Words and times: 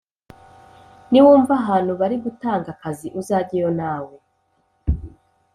Niwumva 1.11 1.51
ahantu 1.61 1.91
bari 1.99 2.15
gutanga 2.25 2.67
akazi 2.75 3.07
uzajyeyo 3.19 3.69
nawe 3.79 4.13